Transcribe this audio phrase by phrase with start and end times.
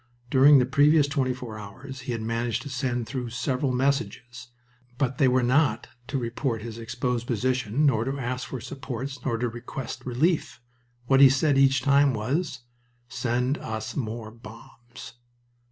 [0.31, 4.47] During the previous twenty four hours he had managed to send through several messages,
[4.97, 9.37] but they were not to report his exposed position nor to ask for supports nor
[9.37, 10.59] to request relief.
[11.05, 12.61] What he said each time was,
[13.09, 15.13] "Send us more bombs."